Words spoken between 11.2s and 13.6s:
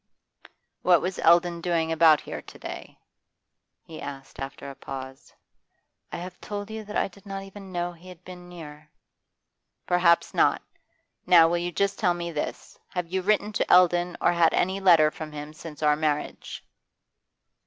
Now, will you just tell me this: Have you written